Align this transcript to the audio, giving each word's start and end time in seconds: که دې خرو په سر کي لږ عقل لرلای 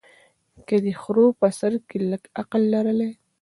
که 0.67 0.75
دې 0.83 0.93
خرو 1.01 1.25
په 1.39 1.47
سر 1.59 1.73
کي 1.89 1.97
لږ 2.11 2.23
عقل 2.41 2.61
لرلای 2.73 3.11